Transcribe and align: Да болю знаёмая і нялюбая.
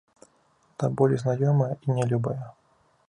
Да 0.83 0.89
болю 1.01 1.19
знаёмая 1.25 1.71
і 1.85 1.99
нялюбая. 1.99 2.39